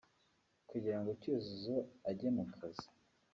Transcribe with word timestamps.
Kugira 0.69 0.97
ngo 0.99 1.09
Cyuzuzo 1.21 1.77
ajye 2.09 2.29
ku 2.37 2.45
kazi 2.55 2.87